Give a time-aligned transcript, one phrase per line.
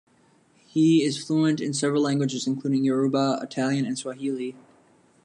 [0.65, 4.55] He is fluent in several languages, including Yoruba, Italian, and Swahili.